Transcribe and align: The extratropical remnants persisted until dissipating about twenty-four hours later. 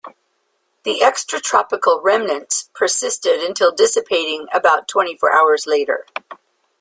The 0.83 1.01
extratropical 1.01 2.03
remnants 2.03 2.71
persisted 2.73 3.39
until 3.41 3.71
dissipating 3.71 4.47
about 4.51 4.87
twenty-four 4.87 5.31
hours 5.31 5.67
later. 5.67 6.07